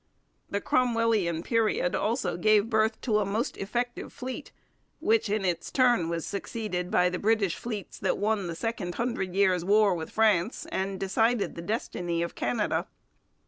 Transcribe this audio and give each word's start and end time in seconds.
The 0.49 0.59
Cromwellian 0.61 1.43
period 1.43 1.93
also 1.93 2.35
gave 2.35 2.71
birth 2.71 2.99
to 3.01 3.19
a 3.19 3.23
most 3.23 3.55
effective 3.57 4.11
fleet, 4.11 4.51
which 4.99 5.29
in 5.29 5.45
its 5.45 5.69
turn 5.69 6.09
was 6.09 6.25
succeeded 6.25 6.89
by 6.89 7.07
the 7.09 7.19
British 7.19 7.55
fleets 7.55 7.99
that 7.99 8.17
won 8.17 8.47
the 8.47 8.55
Second 8.55 8.95
Hundred 8.95 9.35
Years' 9.35 9.63
War 9.63 9.93
with 9.93 10.09
France 10.09 10.65
and 10.71 10.99
decided 10.99 11.53
the 11.53 11.61
destiny 11.61 12.23
of 12.23 12.33
Canada. 12.33 12.87